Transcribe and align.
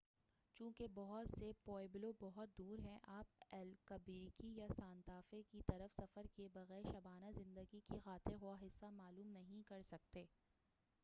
چونکہ 0.55 0.87
بہت 0.93 1.27
سے 1.29 1.51
پوِئبلو 1.63 2.11
بہت 2.19 2.57
دور 2.57 2.79
ہیں 2.79 2.97
آپ 3.09 3.43
البیکرکی 3.51 4.53
یا 4.55 4.67
سانتا 4.75 5.19
فے 5.29 5.41
کی 5.51 5.61
طرف 5.67 5.93
سفر 5.93 6.27
کیے 6.35 6.47
بغیر 6.53 6.91
شبانہ 6.91 7.31
زندگی 7.35 7.79
کا 7.79 7.99
خاطر 8.03 8.37
خواہ 8.39 8.65
حصہ 8.65 8.85
معلوم 8.93 9.31
نہیں 9.31 9.61
کر 9.67 9.81
سکتے 9.81 10.25